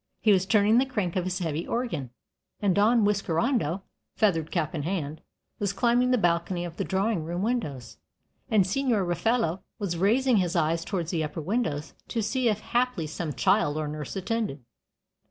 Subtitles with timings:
[0.19, 2.09] He was turning the crank of his heavy organ,
[2.59, 3.83] and Don Whiskerando,
[4.15, 5.21] feathered cap in hand,
[5.59, 7.97] was climbing the balcony of the drawing room windows,
[8.49, 13.05] and Signor Raffaello was raising his eyes towards the upper windows to see if haply
[13.05, 14.65] some child or nurse attended.